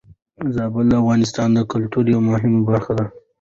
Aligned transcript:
زابل 0.55 0.85
د 0.89 0.93
افغانستان 1.01 1.49
د 1.53 1.59
کلتور 1.71 2.03
يوه 2.13 2.23
مهمه 2.29 2.59
برخه 2.69 2.91
ده. 2.97 3.05